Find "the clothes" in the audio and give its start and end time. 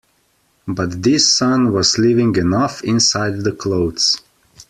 3.43-4.19